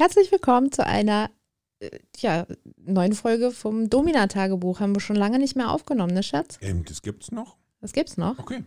[0.00, 1.30] Herzlich willkommen zu einer
[1.80, 2.46] äh, ja,
[2.78, 4.80] neuen Folge vom Domina-Tagebuch.
[4.80, 6.56] Haben wir schon lange nicht mehr aufgenommen, ne, Schatz?
[6.62, 7.58] Ähm, das gibt's noch?
[7.82, 8.38] Das gibt's noch.
[8.38, 8.64] Okay.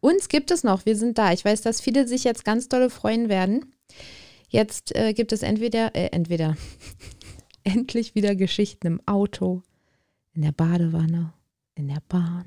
[0.00, 0.84] Uns gibt es noch.
[0.84, 1.32] Wir sind da.
[1.32, 3.72] Ich weiß, dass viele sich jetzt ganz dolle freuen werden.
[4.48, 6.56] Jetzt äh, gibt es entweder, äh, entweder
[7.62, 9.62] endlich wieder Geschichten im Auto,
[10.32, 11.32] in der Badewanne,
[11.76, 12.46] in der Bahn,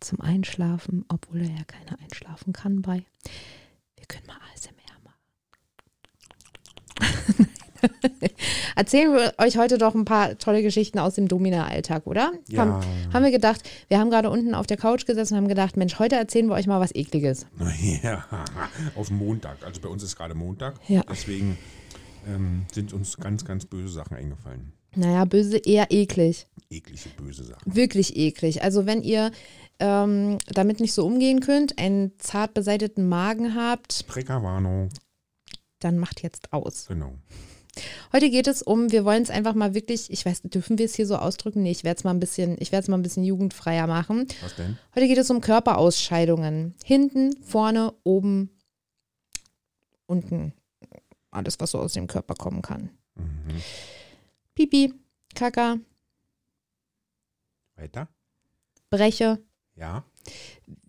[0.00, 3.04] zum Einschlafen, obwohl er ja keiner einschlafen kann bei.
[3.94, 4.75] Wir können mal ASMR machen.
[8.76, 12.32] Erzählen wir euch heute doch ein paar tolle Geschichten aus dem Domina-Alltag, oder?
[12.48, 12.60] Ja.
[12.60, 15.76] Haben, haben wir gedacht, wir haben gerade unten auf der Couch gesessen und haben gedacht,
[15.76, 17.46] Mensch, heute erzählen wir euch mal was Ekliges.
[18.02, 18.24] Ja,
[18.94, 19.58] auf Montag.
[19.64, 20.74] Also bei uns ist gerade Montag.
[20.88, 21.02] Ja.
[21.08, 21.56] Deswegen
[22.26, 24.72] ähm, sind uns ganz, ganz böse Sachen eingefallen.
[24.94, 26.46] Naja, böse, eher eklig.
[26.70, 27.74] Eklige, böse Sachen.
[27.74, 28.62] Wirklich eklig.
[28.62, 29.30] Also wenn ihr
[29.78, 34.88] ähm, damit nicht so umgehen könnt, einen zart beseiteten Magen habt, Trägerwarnung.
[35.86, 36.86] Dann macht jetzt aus.
[36.88, 37.14] Genau.
[38.12, 40.94] Heute geht es um, wir wollen es einfach mal wirklich, ich weiß, dürfen wir es
[40.94, 41.62] hier so ausdrücken?
[41.62, 44.26] Nee, ich werde es mal ein bisschen, ich werde es mal ein bisschen jugendfreier machen.
[44.42, 44.78] Was denn?
[44.94, 46.74] Heute geht es um Körperausscheidungen.
[46.82, 48.50] Hinten, vorne, oben,
[50.06, 50.54] unten.
[51.30, 52.90] Alles, was so aus dem Körper kommen kann.
[53.14, 53.62] Mhm.
[54.54, 54.94] Pipi,
[55.34, 55.76] Kaka,
[57.76, 58.08] Weiter?
[58.88, 59.38] Breche.
[59.74, 60.04] Ja.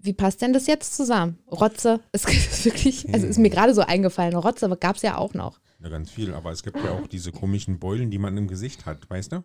[0.07, 1.37] Wie passt denn das jetzt zusammen?
[1.51, 4.35] Rotze, es ist wirklich, also ist mir gerade so eingefallen.
[4.37, 5.59] Rotze gab es ja auch noch.
[5.83, 6.33] Ja, ganz viel.
[6.33, 9.43] Aber es gibt ja auch diese komischen Beulen, die man im Gesicht hat, weißt du?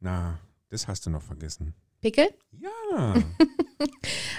[0.00, 0.38] Na,
[0.70, 1.74] das hast du noch vergessen.
[2.00, 2.28] Pickel?
[2.50, 3.14] Ja.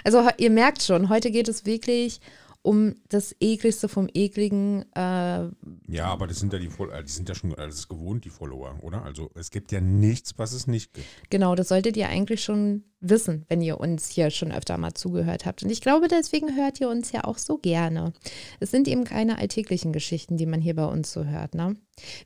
[0.03, 2.19] Also ihr merkt schon, heute geht es wirklich
[2.65, 4.85] um das ekligste vom ekligen.
[4.95, 5.49] Äh,
[5.87, 8.75] ja, aber das sind ja die, äh, die sind ja schon alles gewohnt, die Follower,
[8.81, 9.03] oder?
[9.03, 11.07] Also es gibt ja nichts, was es nicht gibt.
[11.29, 15.45] genau, das solltet ihr eigentlich schon wissen, wenn ihr uns hier schon öfter mal zugehört
[15.45, 15.61] habt.
[15.61, 18.13] Und ich glaube, deswegen hört ihr uns ja auch so gerne.
[18.59, 21.53] Es sind eben keine alltäglichen Geschichten, die man hier bei uns so hört.
[21.53, 21.75] Ne?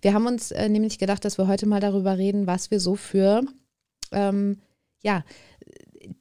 [0.02, 2.96] Wir haben uns äh, nämlich gedacht, dass wir heute mal darüber reden, was wir so
[2.96, 3.44] für
[4.14, 4.62] ähm,
[5.02, 5.24] ja,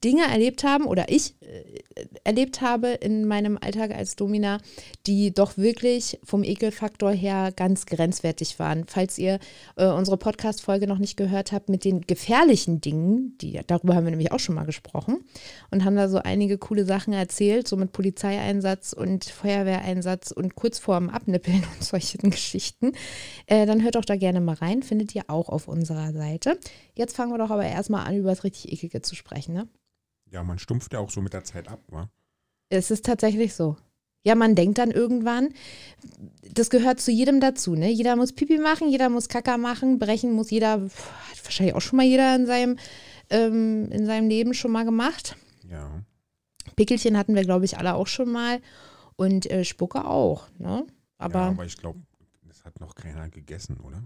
[0.05, 1.81] Dinge erlebt haben oder ich äh,
[2.25, 4.59] erlebt habe in meinem Alltag als Domina,
[5.07, 8.85] die doch wirklich vom Ekelfaktor her ganz grenzwertig waren.
[8.87, 9.39] Falls ihr
[9.77, 14.11] äh, unsere Podcast-Folge noch nicht gehört habt mit den gefährlichen Dingen, die, darüber haben wir
[14.11, 15.25] nämlich auch schon mal gesprochen
[15.71, 20.79] und haben da so einige coole Sachen erzählt, so mit Polizeieinsatz und Feuerwehreinsatz und kurz
[20.79, 22.93] vorm Abnippeln und solchen Geschichten,
[23.47, 26.59] äh, dann hört doch da gerne mal rein, findet ihr auch auf unserer Seite.
[26.95, 29.69] Jetzt fangen wir doch aber erstmal an, über das richtig Eklige zu sprechen, ne?
[30.31, 32.09] Ja, man stumpft ja auch so mit der Zeit ab, wa?
[32.69, 33.77] Es ist tatsächlich so.
[34.25, 35.55] Ja, man denkt dann irgendwann,
[36.53, 37.91] das gehört zu jedem dazu, ne?
[37.91, 41.97] Jeder muss Pipi machen, jeder muss Kaka machen, brechen muss jeder, hat wahrscheinlich auch schon
[41.97, 42.79] mal jeder in seinem,
[43.31, 45.37] ähm, in seinem Leben schon mal gemacht.
[45.71, 46.03] Ja.
[46.77, 48.61] Pickelchen hatten wir, glaube ich, alle auch schon mal.
[49.17, 50.87] Und äh, Spucke auch, ne?
[51.17, 52.01] Aber, ja, aber ich glaube,
[52.43, 54.03] das hat noch keiner gegessen, oder?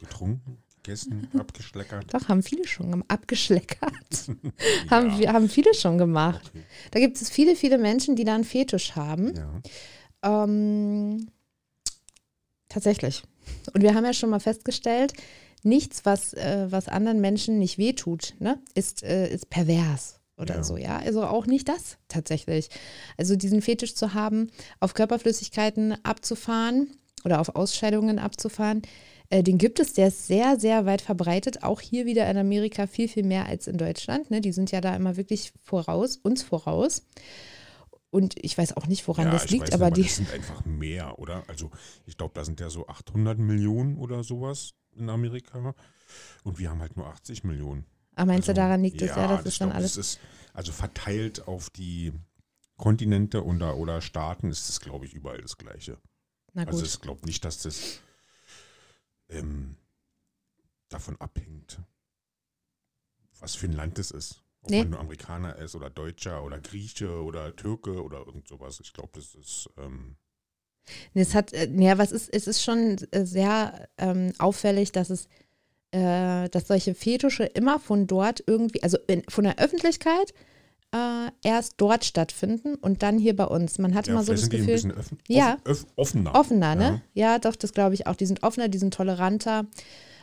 [0.00, 2.12] Getrunken, gegessen, abgeschleckert.
[2.12, 3.04] doch, haben viele schon.
[3.08, 3.90] Abgeschleckert.
[4.90, 5.18] haben, Ja.
[5.18, 6.42] wir, haben viele schon gemacht.
[6.54, 6.64] Okay.
[6.90, 9.34] Da gibt es viele, viele Menschen, die da einen Fetisch haben.
[9.34, 10.44] Ja.
[10.44, 11.28] Ähm,
[12.68, 13.22] tatsächlich.
[13.74, 15.12] Und wir haben ja schon mal festgestellt,
[15.62, 20.64] nichts, was, äh, was anderen Menschen nicht wehtut, ne, ist, äh, ist pervers oder Ja.
[20.64, 20.98] so, ja.
[20.98, 22.68] Also auch nicht das tatsächlich.
[23.16, 24.50] Also diesen Fetisch zu haben,
[24.80, 26.88] auf Körperflüssigkeiten abzufahren
[27.24, 28.82] oder auf Ausscheidungen abzufahren,
[29.30, 31.62] äh, den gibt es, der ist sehr, sehr weit verbreitet.
[31.62, 34.30] Auch hier wieder in Amerika viel, viel mehr als in Deutschland.
[34.30, 34.40] Ne?
[34.40, 37.06] Die sind ja da immer wirklich voraus, uns voraus.
[38.10, 40.02] Und ich weiß auch nicht, woran ja, das liegt, weiß aber nicht, die.
[40.02, 41.44] das sind einfach mehr, oder?
[41.48, 41.70] Also
[42.04, 45.74] ich glaube, da sind ja so 800 Millionen oder sowas in Amerika
[46.44, 47.86] und wir haben halt nur 80 Millionen.
[48.14, 49.08] Ah, meinst also, du, daran liegt es?
[49.08, 49.94] Ja, das ich ist dann glaub, alles.
[49.94, 50.20] Das ist
[50.52, 52.12] also verteilt auf die
[52.76, 55.96] Kontinente oder, oder Staaten ist es, glaube ich, überall das Gleiche.
[56.54, 56.88] Na Also gut.
[56.88, 58.00] ich glaube nicht, dass das
[59.28, 59.76] ähm,
[60.88, 61.80] davon abhängt,
[63.40, 64.42] was für ein Land es ist.
[64.62, 64.80] Ob Nee.
[64.80, 68.78] man nur Amerikaner ist oder Deutscher oder Grieche oder Türke oder irgend sowas.
[68.80, 70.16] Ich glaube, das ist ähm,
[71.14, 75.28] es hat, äh, ja, was ist, es ist schon äh, sehr ähm, auffällig, dass es,
[75.92, 80.32] äh, dass solche Fetische immer von dort irgendwie, also in, von der Öffentlichkeit
[80.92, 83.78] äh, erst dort stattfinden und dann hier bei uns.
[83.78, 85.56] Man hatte ja, mal so das sind die ein Gefühl, bisschen öffn, Ja.
[85.64, 86.34] öff, offener.
[86.34, 87.02] offener, ne?
[87.14, 88.14] Ja, doch, das glaube ich auch.
[88.16, 89.66] Die sind offener, die sind toleranter.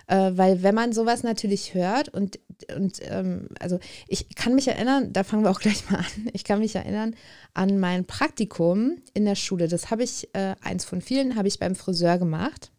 [0.07, 2.39] Äh, weil wenn man sowas natürlich hört und,
[2.75, 3.77] und ähm, also
[4.07, 7.15] ich kann mich erinnern, da fangen wir auch gleich mal an, ich kann mich erinnern
[7.53, 9.67] an mein Praktikum in der Schule.
[9.67, 12.71] Das habe ich, äh, eins von vielen, habe ich beim Friseur gemacht.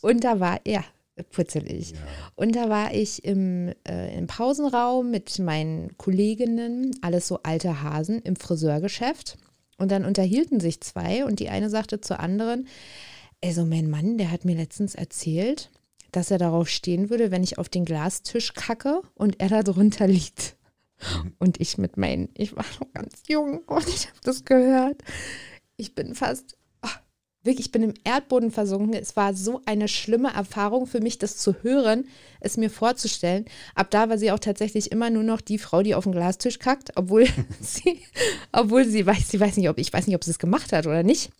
[0.00, 0.84] Und da war, ja,
[1.22, 1.92] putzelig.
[1.92, 1.98] Ja.
[2.36, 8.20] Und da war ich im, äh, im Pausenraum mit meinen Kolleginnen, alles so alte Hasen,
[8.20, 9.38] im Friseurgeschäft.
[9.78, 12.68] Und dann unterhielten sich zwei und die eine sagte zur anderen,
[13.42, 15.70] Also mein Mann, der hat mir letztens erzählt,
[16.12, 20.06] dass er darauf stehen würde, wenn ich auf den Glastisch kacke und er da drunter
[20.06, 20.56] liegt.
[21.00, 21.32] Mhm.
[21.38, 25.02] Und ich mit meinen, ich war noch ganz jung und ich habe das gehört.
[25.76, 26.58] Ich bin fast,
[27.42, 28.94] wirklich, ich bin im Erdboden versunken.
[28.94, 32.04] Es war so eine schlimme Erfahrung für mich, das zu hören,
[32.40, 33.46] es mir vorzustellen.
[33.74, 36.58] Ab da war sie auch tatsächlich immer nur noch die Frau, die auf den Glastisch
[36.58, 37.26] kackt, obwohl
[37.60, 38.00] sie,
[38.52, 40.86] obwohl sie weiß, sie weiß nicht, ob ich weiß nicht, ob sie es gemacht hat
[40.86, 41.30] oder nicht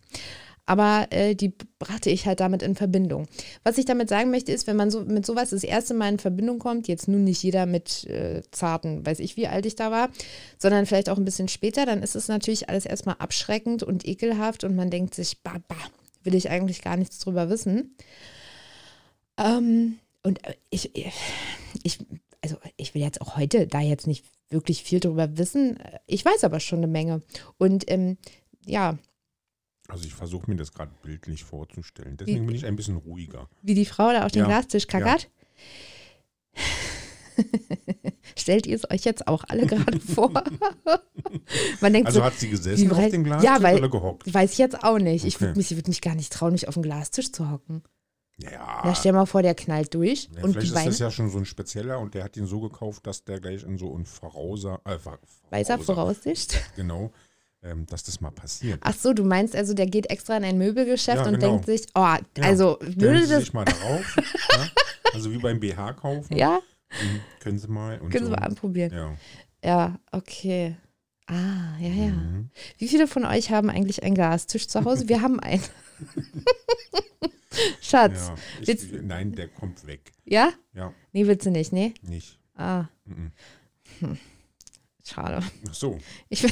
[0.65, 3.27] aber äh, die brachte ich halt damit in Verbindung.
[3.63, 6.19] Was ich damit sagen möchte, ist, wenn man so mit sowas das erste Mal in
[6.19, 9.91] Verbindung kommt, jetzt nun nicht jeder mit äh, zarten, weiß ich, wie alt ich da
[9.91, 10.09] war,
[10.57, 14.63] sondern vielleicht auch ein bisschen später, dann ist es natürlich alles erstmal abschreckend und ekelhaft
[14.63, 15.75] und man denkt sich, bah, bah,
[16.23, 17.95] will ich eigentlich gar nichts drüber wissen.
[19.37, 20.95] Ähm, und äh, ich,
[21.83, 21.99] ich,
[22.41, 25.79] also ich will jetzt auch heute da jetzt nicht wirklich viel drüber wissen.
[26.05, 27.21] Ich weiß aber schon eine Menge.
[27.57, 28.17] Und ähm,
[28.65, 28.97] ja,
[29.91, 32.15] Also ich versuche mir das gerade bildlich vorzustellen.
[32.15, 33.49] Deswegen bin ich ein bisschen ruhiger.
[33.61, 35.29] wie die Frau da auf den Ja, Glastisch kackert.
[38.37, 40.31] Stellt ihr es euch jetzt auch alle gerade vor?
[41.81, 44.33] Man denkt Also so, hat sie gesessen wie auf dem Glas Ja, weil- oder gehockt?
[44.33, 45.25] weiß ich jetzt auch nicht.
[45.25, 45.45] Ich Okay.
[45.45, 47.83] würde mich, würd mich gar nicht trauen, mich auf den Glastisch zu hocken.
[48.37, 50.89] Ja, Na, stell mal vor, der knallt durch ja und vielleicht die ist Beine.
[50.89, 53.61] das ja schon so ein spezieller und der hat ihn so gekauft, dass der gleich
[53.63, 55.19] in so ein Vorausser, äh, Ver-
[55.51, 56.59] Weißer Voraussicht.
[56.75, 57.11] Genau,
[57.63, 58.79] ähm, dass das mal passiert.
[58.83, 61.51] Ach so, du meinst also, der geht extra in ein Möbelgeschäft Ja, und genau.
[61.53, 64.15] denkt sich, oh, also würde Sie das, sich mal darauf.
[64.17, 64.67] ja?
[65.13, 66.37] Also wie beim BH kaufen.
[66.37, 66.59] ja,
[66.89, 67.99] Mhm, Können Sie mal.
[67.99, 68.35] Und können Sie so.
[68.37, 68.93] mal anprobieren.
[68.93, 69.17] Ja.
[69.63, 70.77] Ja, okay.
[71.27, 72.07] Ah, ja, ja.
[72.11, 72.49] Mhm.
[72.77, 75.09] Wie viele von euch haben eigentlich einen Glastisch zu Hause?
[75.09, 75.61] Wir haben einen.
[77.81, 78.27] Schatz.
[78.27, 78.35] ja.
[78.61, 80.11] Ich, Willst- nein, der kommt weg.
[80.25, 80.51] Ja?
[80.73, 81.93] Ja, Nee, willst du nicht, nee?
[82.01, 82.39] nicht.
[82.55, 83.31] Ah, Mhm.
[85.05, 85.43] schade.
[85.69, 85.97] Ach so.
[86.29, 86.51] Ich will,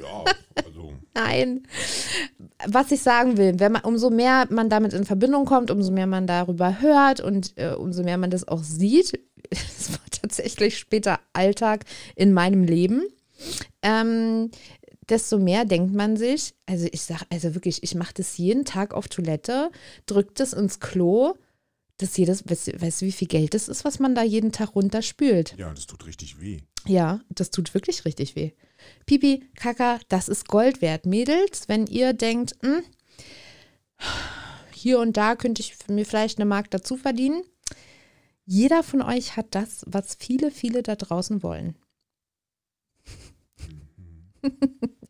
[0.00, 0.24] Ja,
[0.64, 0.92] also.
[1.14, 1.62] nein.
[2.66, 6.06] Was ich sagen will, wenn man, umso mehr man damit in Verbindung kommt, umso mehr
[6.06, 9.18] man darüber hört und äh, umso mehr man das auch sieht,
[9.50, 11.84] es war tatsächlich später Alltag
[12.16, 13.02] in meinem Leben,
[13.82, 14.50] ähm,
[15.08, 18.92] desto mehr denkt man sich, also ich sag, also wirklich, ich mache das jeden Tag
[18.94, 19.70] auf Toilette,
[20.06, 21.34] drück das ins Klo,
[21.98, 24.52] das jedes, weißt, du- weißt du, wie viel Geld das ist, was man da jeden
[24.52, 25.54] Tag runterspült?
[25.56, 26.60] Ja, das tut richtig weh.
[26.86, 28.52] Ja, das tut wirklich richtig weh.
[29.06, 31.06] Pipi, Kaka, das ist Gold wert.
[31.06, 32.82] Mädels, wenn ihr denkt, hm,
[34.72, 37.42] hier und da könnte ich mir vielleicht eine Mark dazu verdienen.
[38.44, 41.76] Jeder von euch hat das, was viele, viele da draußen wollen.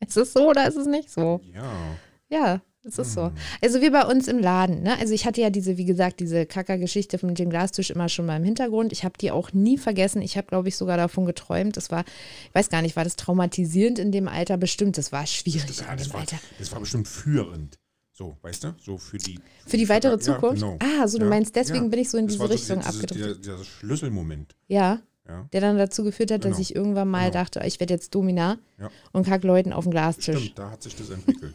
[0.07, 1.41] ist es so oder ist es nicht so?
[1.53, 1.97] Ja.
[2.29, 3.25] Ja, es ist so.
[3.25, 3.33] Mhm.
[3.63, 4.83] Also wie bei uns im Laden.
[4.83, 4.99] Ne?
[4.99, 8.37] Also ich hatte ja diese, wie gesagt, diese Kacker-Geschichte mit dem Glastisch immer schon mal
[8.37, 8.93] im Hintergrund.
[8.93, 10.23] Ich habe die auch nie vergessen.
[10.23, 11.77] Ich habe, glaube ich, sogar davon geträumt.
[11.77, 12.05] Das war,
[12.49, 14.57] ich weiß gar nicht, war das traumatisierend in dem Alter?
[14.57, 16.39] Bestimmt, das war schwierig Ja, in das, dem war, Alter.
[16.59, 17.79] das war bestimmt führend.
[18.13, 18.75] So, weißt du?
[18.81, 19.39] So für die.
[19.67, 20.63] Für die weitere Ja, Zukunft?
[20.63, 20.79] genau.
[20.81, 21.91] Ah, so du Ja, meinst, deswegen ja.
[21.91, 23.45] bin ich so in Das diese so Richtung dieser- abgedriftet.
[23.45, 24.55] Dieser, dieser Schlüsselmoment.
[24.69, 25.47] Ja, Ja.
[25.53, 26.61] der dann dazu geführt hat, dass Genau.
[26.63, 27.33] ich irgendwann mal Genau.
[27.43, 28.91] dachte, ich werde jetzt Domina Ja.
[29.13, 30.39] und kack Leuten auf den Glastisch.
[30.39, 31.55] Stimmt, da hat sich das entwickelt.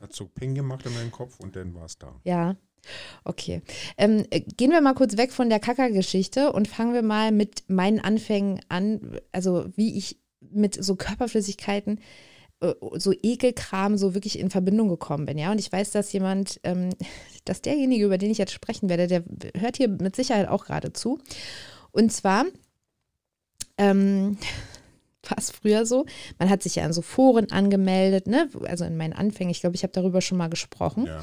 [0.00, 2.14] Hat so Ping gemacht in meinem Kopf und dann war es da.
[2.24, 2.56] Ja,
[3.24, 3.62] okay.
[3.96, 7.64] Ähm, äh, gehen wir mal kurz weg von der Kacker-Geschichte und fangen wir mal mit
[7.68, 12.00] meinen Anfängen an, also wie ich mit so Körperflüssigkeiten,
[12.60, 15.50] äh, so Ekelkram so wirklich in Verbindung gekommen bin, ja.
[15.50, 16.90] Und ich weiß, dass jemand, ähm,
[17.44, 19.24] dass derjenige, über den ich jetzt sprechen werde, der
[19.60, 21.18] hört hier mit Sicherheit auch gerade zu.
[21.90, 22.44] Und zwar
[23.78, 24.36] ähm,
[25.28, 26.06] war es früher so,
[26.38, 28.48] man hat sich ja in so Foren angemeldet, ne?
[28.64, 31.06] Also in meinen Anfängen, ich glaube, ich habe darüber schon mal gesprochen.
[31.06, 31.20] Ja.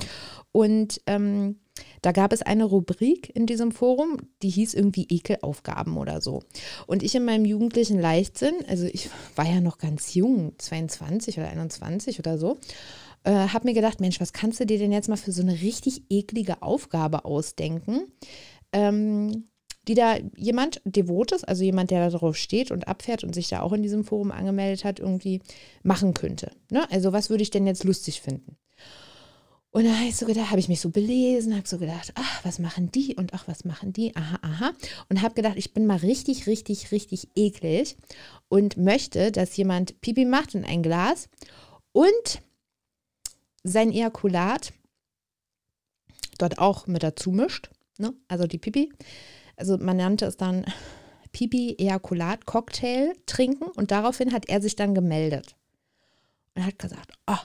[0.52, 1.60] Und ähm,
[2.02, 6.44] da gab es eine Rubrik in diesem Forum, die hieß irgendwie Ekelaufgaben oder so.
[6.88, 11.50] Und ich in meinem jugendlichen Leichtsinn, also ich war ja noch ganz jung, 22 oder
[11.50, 12.58] 21 oder so,
[13.24, 15.62] äh, habe mir gedacht, Mensch, was kannst du dir denn jetzt mal für so eine
[15.62, 18.08] richtig eklige Aufgabe ausdenken?
[18.72, 19.50] Ähm,
[19.88, 23.62] die da jemand Devotes, also jemand, der da drauf steht und abfährt und sich da
[23.62, 25.42] auch in diesem Forum angemeldet hat, irgendwie
[25.84, 26.52] machen könnte.
[26.72, 26.90] Ne?
[26.92, 28.58] Also was würde ich denn jetzt lustig finden?
[29.76, 32.46] Und da habe ich so gedacht, habe ich mich so belesen, habe so gedacht, ach,
[32.46, 34.72] was machen die und ach, was machen die, aha, aha.
[35.10, 37.98] Und habe gedacht, ich bin mal richtig, richtig, richtig eklig
[38.48, 41.28] und möchte, dass jemand Pipi macht in ein Glas
[41.92, 42.42] und
[43.64, 44.72] sein Ejakulat
[46.38, 48.14] dort auch mit dazu mischt, ne?
[48.30, 48.94] also die Pipi.
[49.58, 50.66] Also man nannte es dann
[51.32, 55.56] Pipi-Ejakulat-Cocktail trinken und daraufhin hat er sich dann gemeldet
[56.56, 57.38] und hat gesagt, oh,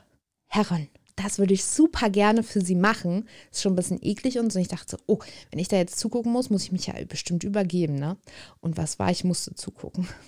[0.47, 3.29] Herren, das würde ich super gerne für Sie machen.
[3.50, 4.59] Ist schon ein bisschen eklig und so.
[4.59, 5.19] Ich dachte so, oh,
[5.50, 8.17] wenn ich da jetzt zugucken muss, muss ich mich ja bestimmt übergeben, ne?
[8.61, 9.11] Und was war?
[9.11, 10.09] Ich musste zugucken.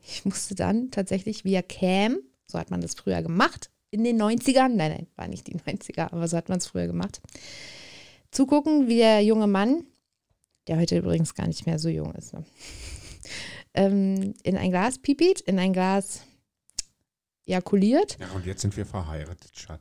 [0.00, 4.68] Ich musste dann tatsächlich via Cam, so hat man das früher gemacht, in den 90ern,
[4.68, 7.20] nein, nein, war nicht die 90er, aber so hat man es früher gemacht,
[8.30, 9.84] zugucken, wie der junge Mann,
[10.68, 12.44] der heute übrigens gar nicht mehr so jung ist, ne?
[13.74, 16.22] ähm, in ein Glas pipit, in ein Glas
[17.46, 18.18] ejakuliert.
[18.20, 19.80] Ja, und jetzt sind wir verheiratet, Schatz.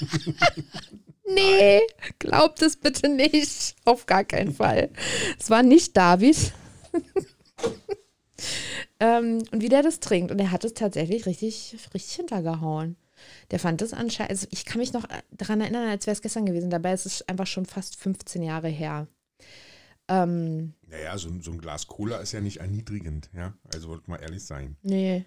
[1.34, 1.80] nee,
[2.18, 3.76] glaubt es bitte nicht.
[3.84, 4.90] Auf gar keinen Fall.
[5.38, 6.52] Es war nicht David.
[9.00, 10.30] ähm, und wie der das trinkt.
[10.30, 12.96] Und er hat es tatsächlich richtig, richtig hintergehauen.
[13.50, 16.46] Der fand das anscheinend, also ich kann mich noch daran erinnern, als wäre es gestern
[16.46, 16.70] gewesen.
[16.70, 19.06] Dabei ist es einfach schon fast 15 Jahre her.
[20.08, 23.54] Ähm, naja, so, so ein Glas Cola ist ja nicht erniedrigend, ja.
[23.72, 24.76] Also wollte mal ehrlich sein.
[24.82, 25.24] Nee.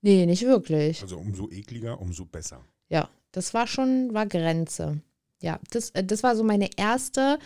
[0.00, 1.00] Nee, nicht wirklich.
[1.00, 2.64] Also umso ekliger, umso besser.
[2.88, 5.00] Ja, das war schon, war Grenze.
[5.40, 7.38] Ja, das, äh, das war so meine erste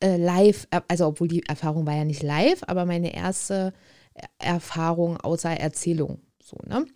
[0.00, 3.72] äh, Live, äh, also obwohl die Erfahrung war ja nicht live, aber meine erste
[4.38, 6.20] Erfahrung außer Erzählung.
[6.42, 6.86] So, ne?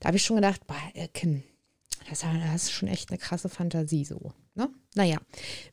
[0.00, 1.42] Da habe ich schon gedacht, boah, äh, Kim,
[2.10, 2.24] das,
[2.54, 4.32] ist schon echt eine krasse Fantasie so.
[4.54, 4.68] Ne?
[4.94, 5.18] Naja,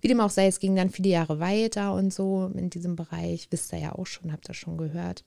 [0.02, 3.48] wie dem auch sei, es ging dann viele Jahre weiter und so in diesem Bereich.
[3.52, 5.24] Wisst ihr ja auch schon, habt ihr schon gehört.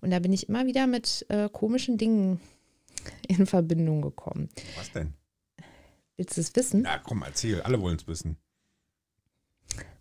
[0.00, 2.40] Und da bin ich immer wieder mit äh, komischen Dingen
[3.28, 4.48] in Verbindung gekommen.
[4.76, 5.14] Was denn?
[6.16, 6.84] Willst du es wissen?
[6.84, 7.60] Ja, komm, erzähl.
[7.62, 8.36] Alle wollen es wissen.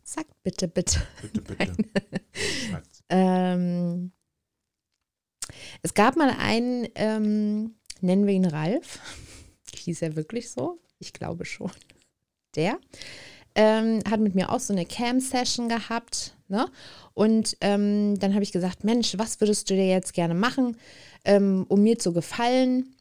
[0.04, 1.02] Sag bitte, bitte.
[1.22, 1.76] Bitte, bitte.
[3.10, 4.12] ähm,
[5.82, 9.00] es gab mal einen, ähm, nennen wir ihn Ralf.
[9.86, 10.80] Hieß er wirklich so?
[11.00, 11.72] Ich glaube schon.
[12.56, 12.80] Der
[13.56, 16.36] ähm, hat mit mir auch so eine Cam-Session gehabt.
[16.48, 16.68] Ne?
[17.14, 20.78] Und ähm, dann habe ich gesagt, Mensch, was würdest du dir jetzt gerne machen,
[21.24, 22.95] ähm, um mir zu gefallen?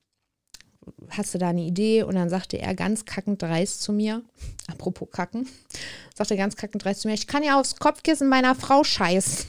[1.10, 2.02] Hast du da eine Idee?
[2.02, 4.22] Und dann sagte er ganz kackend dreist zu mir,
[4.66, 5.48] apropos kacken,
[6.14, 9.46] sagte ganz kackend dreist zu mir, ich kann ja aufs Kopfkissen meiner Frau scheißen.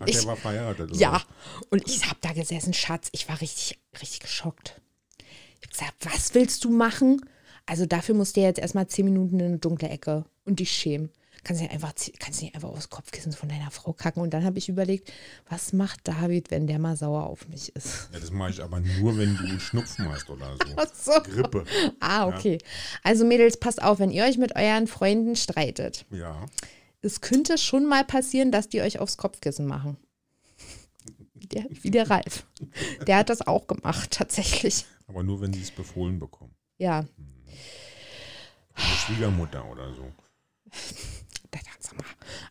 [0.00, 0.90] Ach, ich, der war verheiratet.
[0.90, 0.98] Oder?
[0.98, 1.22] Ja,
[1.70, 4.80] und ich habe da gesessen, Schatz, ich war richtig, richtig geschockt.
[5.60, 7.20] Ich habe gesagt, was willst du machen?
[7.66, 11.10] Also dafür musst du jetzt erstmal zehn Minuten in eine dunkle Ecke und dich schämen
[11.44, 14.22] kannst nicht einfach, kannst nicht einfach aufs Kopfkissen von deiner Frau kacken.
[14.22, 15.12] Und dann habe ich überlegt,
[15.48, 18.08] was macht David, wenn der mal sauer auf mich ist?
[18.12, 20.56] Ja, das mache ich aber nur, wenn du Schnupfen hast oder
[20.94, 21.12] so.
[21.12, 21.20] so.
[21.22, 21.64] Grippe.
[22.00, 22.58] Ah, okay.
[22.60, 22.68] Ja.
[23.02, 26.04] Also Mädels, passt auf, wenn ihr euch mit euren Freunden streitet.
[26.10, 26.46] Ja.
[27.00, 29.96] Es könnte schon mal passieren, dass die euch aufs Kopfkissen machen.
[31.34, 32.44] Der, wie der Ralf.
[33.06, 34.84] Der hat das auch gemacht, tatsächlich.
[35.06, 36.54] Aber nur, wenn sie es befohlen bekommen.
[36.76, 37.00] Ja.
[37.00, 37.08] Hm.
[38.74, 40.12] Eine Schwiegermutter oder so.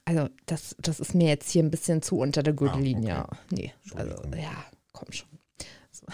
[0.06, 3.16] Also, das, das ist mir jetzt hier ein bisschen zu unter der Gürtellinie.
[3.16, 3.38] Ah, okay.
[3.52, 5.30] Nee, also, ja, komm schon.
[5.92, 6.06] So,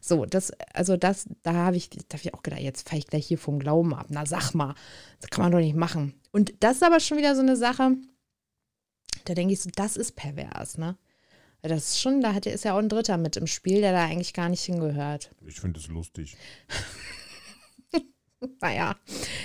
[0.00, 3.06] so das, also das, da habe ich, da hab ich auch gedacht, jetzt fahre ich
[3.06, 4.06] gleich hier vom Glauben ab.
[4.08, 4.74] Na, sag mal,
[5.20, 6.14] das kann man doch nicht machen.
[6.32, 7.96] Und das ist aber schon wieder so eine Sache,
[9.24, 10.96] da denke ich so, das ist pervers, ne?
[11.62, 14.04] Das ist schon, da hat, ist ja auch ein Dritter mit im Spiel, der da
[14.04, 15.32] eigentlich gar nicht hingehört.
[15.46, 16.36] Ich finde es lustig.
[18.60, 18.96] naja,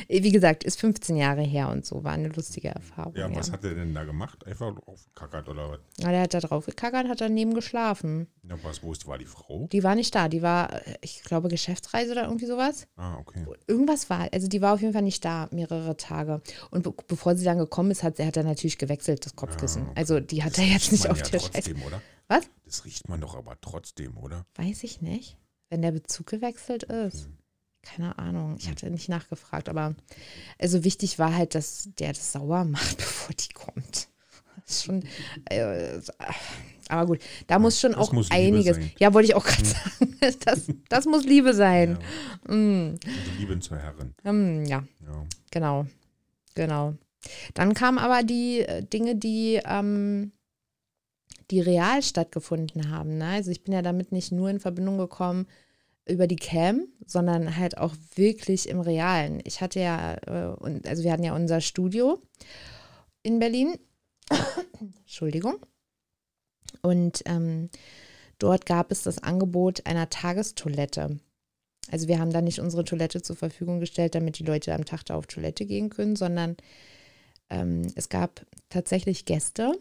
[0.07, 3.15] wie gesagt, ist 15 Jahre her und so, war eine lustige Erfahrung.
[3.15, 4.45] Ja, was hat er denn da gemacht?
[4.45, 5.79] Einfach aufgekackert oder was?
[5.99, 8.27] Na, der hat da drauf gekackert, hat daneben geschlafen.
[8.43, 9.67] Ja, was, wo ist, war die Frau?
[9.71, 12.87] Die war nicht da, die war, ich glaube, Geschäftsreise oder irgendwie sowas.
[12.95, 13.45] Ah, okay.
[13.67, 16.41] Irgendwas war, also die war auf jeden Fall nicht da, mehrere Tage.
[16.69, 19.83] Und be bevor sie dann gekommen ist, hat, hat er natürlich gewechselt, das Kopfkissen.
[19.83, 19.99] Ja, okay.
[19.99, 21.87] Also die hat das er jetzt nicht auf ja der trotzdem, Scheiße.
[21.87, 22.01] oder?
[22.27, 22.49] Was?
[22.65, 24.45] Das riecht man doch aber trotzdem, oder?
[24.55, 25.37] Weiß ich nicht.
[25.69, 27.25] Wenn der Bezug gewechselt ist.
[27.25, 27.37] Hm.
[27.83, 28.71] Keine Ahnung, ich hm.
[28.71, 29.95] hatte nicht nachgefragt, aber
[30.59, 34.07] also wichtig war halt, dass der das sauer macht, bevor die kommt.
[34.55, 35.03] Das ist schon,
[35.49, 35.99] äh,
[36.89, 38.77] aber gut, da muss schon das auch muss einiges.
[38.99, 39.67] Ja, wollte ich auch gerade hm.
[39.67, 40.17] sagen.
[40.45, 41.97] Das, das muss Liebe sein.
[42.47, 42.53] Ja.
[42.53, 42.99] Mm.
[43.03, 44.13] Also Liebe zur Herrin.
[44.23, 44.83] Mm, ja.
[45.03, 45.87] ja, genau,
[46.53, 46.93] genau.
[47.55, 50.31] Dann kamen aber die äh, Dinge, die ähm,
[51.49, 53.17] die real stattgefunden haben.
[53.17, 53.25] Ne?
[53.25, 55.47] Also ich bin ja damit nicht nur in Verbindung gekommen
[56.07, 59.41] über die Cam, sondern halt auch wirklich im Realen.
[59.43, 62.19] Ich hatte ja, äh, also wir hatten ja unser Studio
[63.23, 63.77] in Berlin.
[64.79, 65.57] Entschuldigung.
[66.81, 67.69] Und ähm,
[68.39, 71.19] dort gab es das Angebot einer Tagestoilette.
[71.91, 75.05] Also wir haben da nicht unsere Toilette zur Verfügung gestellt, damit die Leute am Tag
[75.05, 76.57] da auf Toilette gehen können, sondern
[77.49, 79.73] ähm, es gab tatsächlich Gäste,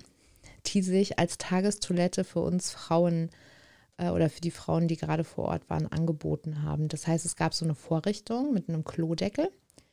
[0.67, 3.50] die sich als Tagestoilette für uns Frauen äh,
[4.09, 6.89] oder für die Frauen, die gerade vor Ort waren, angeboten haben.
[6.89, 9.51] Das heißt, es gab so eine Vorrichtung mit einem Klodeckel.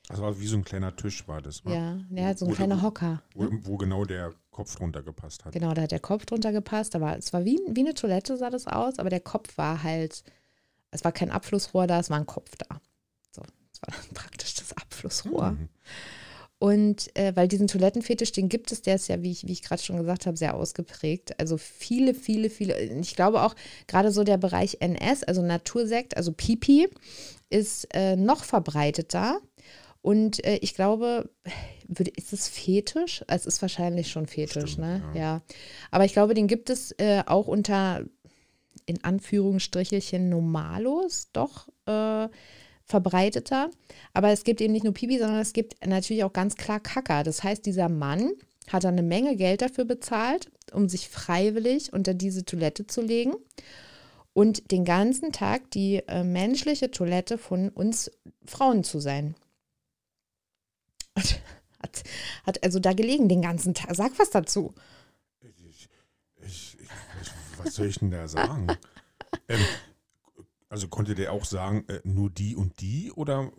[0.10, 1.74] Also wie so ein kleiner Tisch war das, wa?
[1.74, 3.22] Ja, ja so ein wo, kleiner Hocker.
[3.36, 3.60] Wo, ne?
[3.64, 5.52] wo, genau der Kopf drunter gepasst hat.
[5.52, 6.96] Genau, da hat der Kopf drunter gepasst.
[6.96, 10.24] Aber es war wie, wie eine Toilette, sah das aus, aber der Kopf war halt,
[10.92, 12.80] es war kein Abflussrohr da, es war ein Kopf da.
[13.32, 13.42] So,
[13.74, 15.52] es war praktisch das Abflussrohr.
[15.52, 15.70] Mhm.
[16.60, 19.62] Und äh, weil diesen Toilettenfetisch, den gibt es, der ist ja, wie ich, wie ich
[19.62, 21.40] gerade schon gesagt habe, sehr ausgeprägt.
[21.40, 22.80] Also viele, viele, viele.
[22.80, 26.88] Ich glaube auch gerade so der Bereich NS, also Natursekt, also Pipi,
[27.50, 29.40] ist äh, noch verbreiteter.
[30.02, 31.30] Und äh, ich glaube,
[31.88, 33.24] würde, ist es Fetisch?
[33.28, 35.04] Es ist wahrscheinlich schon Fetisch, Stimmt, ne?
[35.14, 35.20] ja.
[35.20, 35.42] Ja.
[35.92, 38.04] Aber ich glaube, den gibt es äh, auch unter,
[38.86, 42.30] in Anführungsstrichelchen, Normalos, doch äh,
[42.88, 43.70] verbreiteter.
[44.14, 47.24] Aber es gibt eben nicht nur Pipi, sondern es gibt natürlich auch ganz klar Kacker.
[47.24, 48.32] Das heißt, dieser Mann
[48.68, 53.36] hat eine Menge Geld dafür bezahlt, um sich freiwillig unter diese Toilette zu legen
[54.34, 58.12] und den ganzen Tag die äh, menschliche Toilette von uns
[58.46, 59.36] Frauen zu sein.
[61.16, 61.42] Und
[61.82, 62.04] hat,
[62.46, 63.96] hat also da gelegen den ganzen Tag.
[63.96, 64.74] Sag was dazu.
[65.42, 65.90] Ich,
[66.46, 67.32] ich, ich,
[67.64, 68.68] was soll ich denn da sagen?
[69.48, 69.60] ähm,
[70.70, 73.52] also konnte der auch sagen, äh, nur die und die oder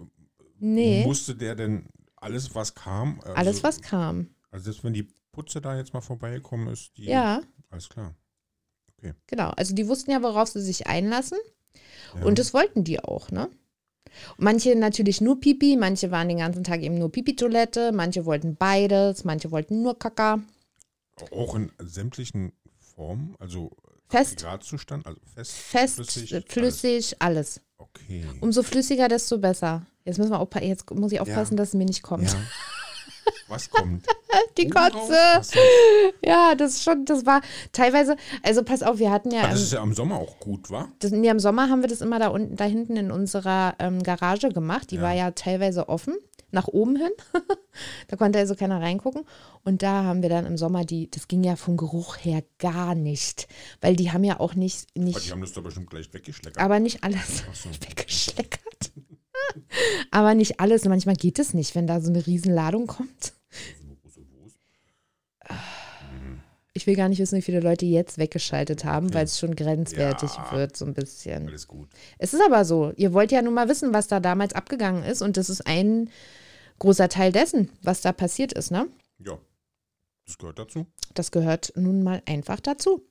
[0.61, 3.21] Nee, musste der denn alles, was kam?
[3.21, 4.35] Also, alles was kam.
[4.51, 7.05] Also selbst wenn die Putze da jetzt mal vorbeigekommen ist, die.
[7.05, 8.15] Ja, Alles klar.
[9.27, 9.51] genau.
[9.51, 11.39] Also die wussten ja, worauf sie sich einlassen.
[12.17, 12.25] Ja.
[12.25, 13.49] Und das wollten die auch, ne?
[14.39, 19.25] Manche natürlich nur Pipi, manche waren den ganzen Tag eben nur Pipi-Toilette, manche wollten beides,
[19.25, 20.41] manche wollten nur Kaka.
[21.31, 23.71] auch in sämtlichen Formen, also
[24.09, 27.61] Fest, Gradzustand, also fest, fest, flüssig, flüssig, flüssig alles.
[27.79, 28.25] Okay.
[28.41, 29.87] Umso flüssiger, desto besser.
[30.05, 32.25] Jetzt müssen wir aufpa- jetzt muss ich aufpassen, dass es mir nicht kommt.
[32.33, 32.39] Ja.
[33.49, 34.07] Was kommt?
[34.57, 34.91] Die drauf?
[34.93, 35.15] Kotze.
[35.43, 35.59] So.
[36.25, 37.41] Ja, das ist schon, das war
[37.73, 40.71] teilweise, also pass auf, wir hatten ja, Ah, das ist ja im Sommer auch gut,
[40.71, 40.89] wa?
[40.99, 44.03] das, nee, im Sommer haben wir das immer da unten, da hinten in unserer ähm,
[44.03, 44.91] Garage gemacht.
[44.91, 45.03] Die Ja.
[45.03, 46.17] war ja teilweise offen,
[46.51, 47.11] nach oben hin.
[48.09, 49.25] da konnte also keiner reingucken.
[49.65, 52.95] Und da haben wir dann im Sommer die, das ging ja vom Geruch her gar
[52.95, 53.49] nicht.
[53.81, 56.63] Weil die haben ja auch nicht, Aber die nicht haben das da bestimmt gleich weggeschleckert.
[56.63, 57.71] aber nicht alles so.
[57.89, 58.93] weggeschleckert.
[60.11, 60.85] aber nicht alles.
[60.85, 63.33] Manchmal geht es nicht, wenn da so eine Riesenladung kommt.
[66.79, 70.31] Ich will gar nicht wissen, wie viele Leute jetzt weggeschaltet haben, weil es schon grenzwertig
[70.37, 70.53] Ja.
[70.53, 71.49] wird, so ein bisschen.
[71.49, 71.89] Alles gut.
[72.19, 72.93] Es ist aber so.
[72.97, 75.21] Ihr wollt ja nun mal wissen, was da damals abgegangen ist.
[75.21, 76.09] Und das ist ein
[76.79, 78.87] großer Teil dessen, was da passiert ist, ne?
[79.19, 79.39] Ja.
[80.25, 80.87] Das gehört dazu.
[81.15, 83.03] Das gehört nun mal einfach dazu.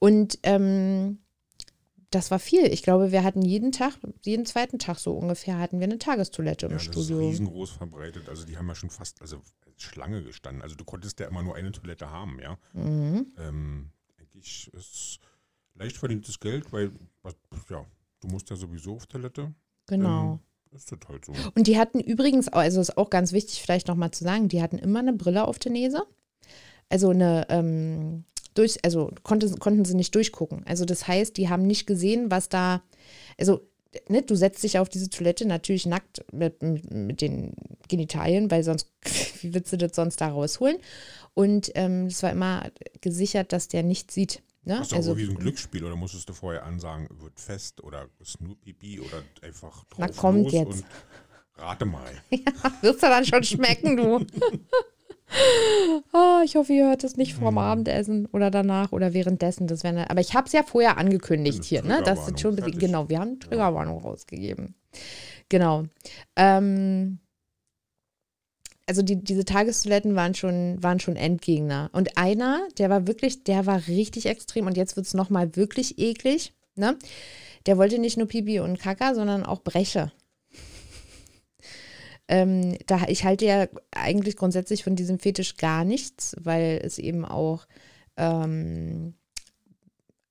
[0.00, 1.18] Und ähm,
[2.10, 2.66] das war viel.
[2.66, 3.94] Ich glaube, wir hatten jeden Tag,
[4.24, 7.18] jeden zweiten Tag so ungefähr, hatten wir eine Tagestoilette im Ja, das ist Studio.
[7.18, 8.28] riesengroß verbreitet.
[8.28, 9.40] Also die haben ja schon fast, also
[9.76, 10.62] Schlange gestanden.
[10.62, 12.58] Also du konntest ja immer nur eine Toilette haben, ja.
[12.72, 13.26] Mhm.
[13.38, 15.20] Ähm, eigentlich ist
[15.74, 16.90] leicht verdientes Geld, weil,
[17.70, 17.84] ja,
[18.20, 19.54] du musst ja sowieso auf Toilette.
[19.86, 20.32] Genau.
[20.34, 20.38] Ähm,
[20.76, 21.32] ist das halt so.
[21.54, 24.78] Und die hatten übrigens, also ist auch ganz wichtig, vielleicht nochmal zu sagen, die hatten
[24.78, 26.02] immer eine Brille auf der Nase.
[26.88, 30.64] Also eine, ähm, durch, also konnte, konnten sie nicht durchgucken.
[30.66, 32.82] Also das heißt, die haben nicht gesehen, was da,
[33.38, 33.60] also
[34.08, 37.54] ne, du setzt dich auf diese Toilette natürlich nackt mit, mit, den
[37.88, 38.88] Genitalien, weil sonst,
[39.42, 40.78] wie willst du das sonst da rausholen?
[41.34, 44.42] Und ähm, es war immer gesichert, dass der nicht sieht.
[44.64, 44.78] Ne?
[44.78, 48.08] Hast du Also wie so ein Glücksspiel oder musstest du vorher ansagen, wird fest oder
[48.20, 50.82] ist Pipi oder einfach drauf Na, kommt jetzt.
[50.82, 50.84] und
[51.56, 52.10] rate mal.
[52.82, 54.26] Wirst du dann schon schmecken, du.
[56.12, 59.66] Ah, ich hoffe, ihr hört es nicht vorm Abendessen oder danach oder währenddessen.
[59.68, 62.02] Das wäre, aber ich habe es ja vorher angekündigt hier, ne?
[62.04, 62.78] Das ist schon fertig.
[62.80, 63.08] genau.
[63.08, 64.74] Wir haben Triggerwarnung rausgegeben.
[65.48, 65.84] Genau.
[66.36, 67.18] Ähm,
[68.86, 71.90] also die, diese Tagestoiletten waren schon, waren schon Endgegner.
[71.92, 75.98] Und einer, der war wirklich, der war richtig extrem und jetzt wird es nochmal wirklich
[75.98, 76.54] eklig.
[76.74, 76.96] Ne?
[77.66, 80.10] Der wollte nicht nur Pipi und Kaka, sondern auch Breche.
[82.32, 87.24] Ähm, da, ich halte ja eigentlich grundsätzlich von diesem Fetisch gar nichts, weil es eben
[87.24, 87.66] auch,
[88.16, 89.14] ähm,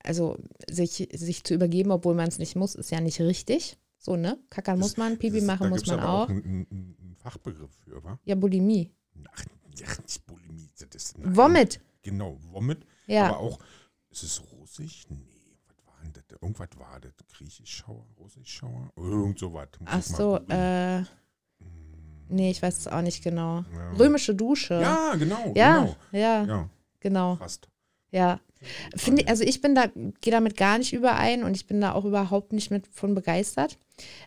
[0.02, 3.76] also sich, sich zu übergeben, obwohl man es nicht muss, ist ja nicht richtig.
[3.98, 4.38] So, ne?
[4.48, 6.28] Kackern muss man, Pipi Das- machen muss man aber auch.
[6.30, 8.18] einen, Fachbegriff für, wa?
[8.24, 8.90] Ja, Bulimie.
[9.30, 9.44] Ach,
[9.78, 10.70] ja, nicht Bulimie.
[10.78, 11.36] Das ist, nein.
[11.36, 11.80] Vomit.
[12.00, 12.86] Genau, Vomit.
[13.08, 13.28] Ja.
[13.28, 13.58] Aber auch,
[14.08, 15.04] ist es Russisch?
[15.10, 15.18] Nee,
[15.66, 16.24] was war denn das?
[16.40, 17.12] Irgendwas war das.
[17.30, 18.90] Griechischschauer, Russischschauer?
[18.96, 19.68] Irgend sowas.
[19.80, 21.02] Muss Ach so, äh,
[22.30, 23.64] nee, ich weiß es auch nicht genau.
[23.74, 23.92] Ja.
[23.98, 24.74] Römische Dusche.
[24.80, 25.96] Ja, genau, ja, genau.
[26.12, 26.68] ja, Ja,
[27.00, 27.36] genau.
[27.36, 27.68] fast.
[28.10, 28.40] Ja.
[28.94, 29.86] Finde, also ich bin da,
[30.20, 33.78] gehe damit gar nicht überein und ich bin da auch überhaupt nicht mit von begeistert.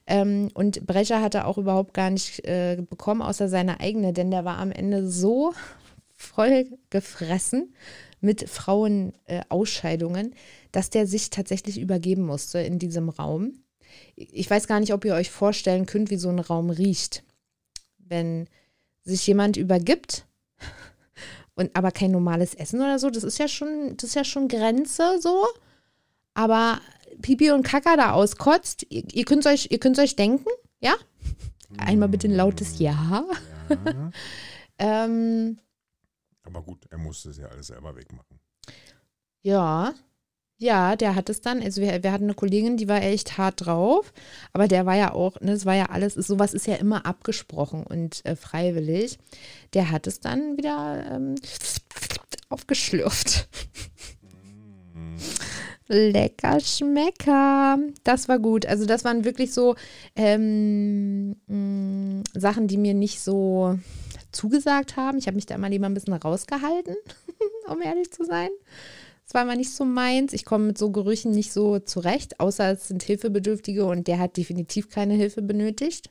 [0.07, 4.43] Ähm, und Brecher hatte auch überhaupt gar nicht äh, bekommen, außer seine eigene, denn der
[4.43, 5.53] war am Ende so
[6.15, 7.75] voll gefressen
[8.21, 10.33] mit Frauenausscheidungen,
[10.71, 13.59] dass der sich tatsächlich übergeben musste in diesem Raum.
[14.15, 17.23] Ich weiß gar nicht, ob ihr euch vorstellen könnt, wie so ein Raum riecht.
[18.07, 18.47] Wenn
[19.03, 20.25] sich jemand übergibt
[21.55, 24.47] und aber kein normales Essen oder so, das ist ja schon, das ist ja schon
[24.47, 25.45] Grenze so.
[26.33, 26.79] Aber
[27.21, 30.95] Pipi und Kaka da auskotzt, ihr, ihr könnt euch, ihr könnt euch denken, ja?
[31.77, 33.25] Einmal bitte ein lautes Ja.
[33.69, 34.11] Ja.
[35.05, 35.57] Ähm,
[36.43, 38.39] Aber gut, er musste es ja alles selber wegmachen.
[39.41, 39.93] ja,
[40.63, 43.65] ja, der hat es dann, also wir, wir hatten eine Kollegin, die war echt hart
[43.65, 44.13] drauf,
[44.53, 47.83] aber der war ja auch, ne, es war ja alles, sowas ist ja immer abgesprochen
[47.83, 49.19] und äh, freiwillig.
[49.73, 51.35] Der hat es dann wieder ähm,
[52.49, 53.49] aufgeschlürft.
[54.93, 55.17] Mm.
[55.87, 57.77] Lecker Schmecker.
[58.05, 58.65] Das war gut.
[58.65, 59.75] Also das waren wirklich so
[60.15, 63.77] ähm, mh, Sachen, die mir nicht so
[64.31, 65.17] zugesagt haben.
[65.17, 66.95] Ich habe mich da immer lieber ein bisschen rausgehalten,
[67.67, 68.49] um ehrlich zu sein.
[69.25, 70.33] Das war immer nicht so meins.
[70.33, 74.35] Ich komme mit so Gerüchen nicht so zurecht, außer es sind Hilfebedürftige und der hat
[74.37, 76.09] definitiv keine Hilfe benötigt.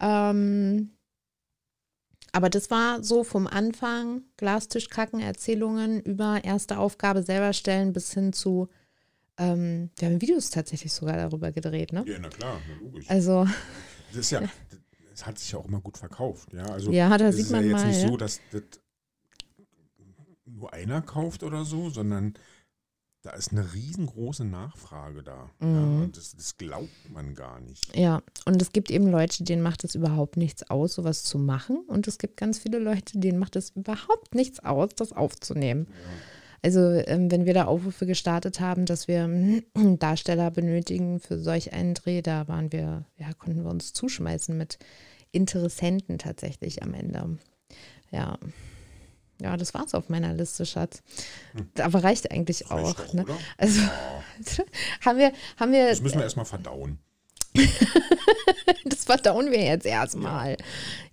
[0.00, 0.90] Ähm,
[2.32, 8.32] aber das war so vom Anfang, Glastischkacken, Erzählungen über erste Aufgabe selber stellen bis hin
[8.32, 8.68] zu,
[9.38, 12.04] ähm, wir haben Videos tatsächlich sogar darüber gedreht, ne?
[12.06, 13.08] Ja, na klar, na logisch.
[13.08, 13.46] Also,
[14.10, 14.42] Das ist ja,
[15.10, 16.52] das hat sich ja auch immer gut verkauft.
[16.54, 17.88] Ja, also ja, da es sieht ist ja man jetzt mal.
[17.88, 18.08] nicht Ja?
[18.08, 18.62] so, dass das
[20.62, 22.34] nur einer kauft oder so, sondern
[23.24, 25.50] da ist eine riesengroße Nachfrage da.
[25.60, 26.02] Ja, Mhm.
[26.02, 27.94] und das, das glaubt man gar nicht.
[27.96, 31.84] Ja, und es gibt eben Leute, denen macht es überhaupt nichts aus, sowas zu machen.
[31.86, 35.86] Und es gibt ganz viele Leute, denen macht es überhaupt nichts aus, das aufzunehmen.
[36.62, 39.62] Also, ähm, wenn wir da Aufrufe gestartet haben, dass wir ähm,
[40.00, 44.78] Darsteller benötigen für solch einen Dreh, da waren wir, ja, konnten wir uns zuschmeißen mit
[45.32, 47.38] Interessenten tatsächlich am Ende.
[48.10, 48.36] Ja.
[49.42, 51.02] Ja, das war's auf meiner Liste, Schatz.
[51.80, 52.70] Aber reicht eigentlich.
[52.70, 52.94] Reicht auch.
[53.06, 53.24] doch, ne?
[53.58, 54.64] Also, Ja,
[55.04, 56.98] haben wir, haben wir das müssen wir erstmal verdauen.
[58.84, 60.56] Das verdauen wir jetzt erstmal.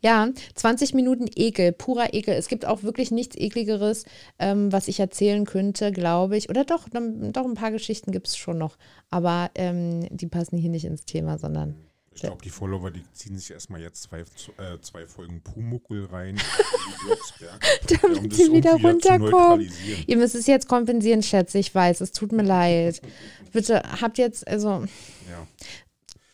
[0.02, 2.36] Ja, 20 Minuten Ekel, purer Ekel.
[2.36, 4.06] Es gibt auch wirklich nichts Ekligeres,
[4.38, 6.50] ähm, was ich erzählen könnte, glaube ich.
[6.50, 8.78] Oder doch, dann- doch ein paar Geschichten gibt es schon noch.
[9.10, 11.76] Aber ähm, die passen hier nicht ins Thema, sondern
[12.20, 16.36] Ich glaube, die Follower, die ziehen sich erstmal jetzt zwei, äh, zwei Folgen Pumuckel rein.
[18.02, 19.72] Damit sie wieder runterkommen.
[20.06, 21.60] ihr müsst es jetzt kompensieren, Schätze.
[21.60, 23.02] Ich weiß, es tut mir leid.
[23.54, 24.86] Bitte habt jetzt, also,
[25.30, 25.48] Ja,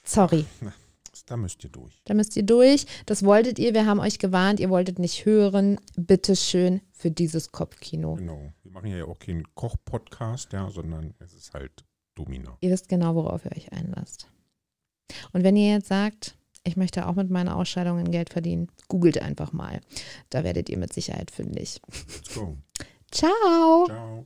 [0.03, 0.45] sorry.
[1.27, 2.01] da müsst ihr durch.
[2.05, 2.87] Da müsst ihr durch.
[3.05, 3.75] Das wolltet ihr.
[3.75, 4.59] Wir haben euch gewarnt.
[4.59, 5.79] Ihr wolltet nicht hören.
[5.95, 8.15] Bitte schön für dieses Kopfkino.
[8.15, 8.51] Genau.
[8.63, 12.57] Wir machen ja auch keinen Koch-Podcast, ja, sondern es ist halt Domina.
[12.61, 14.27] Ihr wisst genau, worauf ihr euch einlasst.
[15.33, 19.53] Und wenn ihr jetzt sagt, ich möchte auch mit meiner Ausscheidungen Geld verdienen, googelt einfach
[19.53, 19.81] mal.
[20.29, 21.79] Da werdet ihr mit Sicherheit fündig.
[21.87, 22.57] Let's go.
[23.11, 23.85] Ciao!
[23.85, 24.25] Ciao.